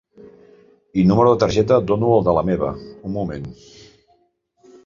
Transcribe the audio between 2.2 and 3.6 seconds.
de la meva un moment.